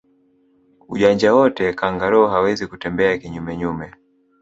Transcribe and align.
Ujanja 0.87 1.33
wote 1.33 1.73
kangaroo 1.73 2.27
hawezi 2.27 2.67
kutembea 2.67 3.17
kinyume 3.17 3.57
nyume 3.57 3.93